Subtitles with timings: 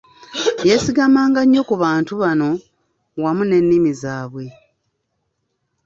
[0.67, 2.49] Yeesigamanga nnyo ku bantu bano
[3.23, 4.45] wamu n'ennimi zaabwe.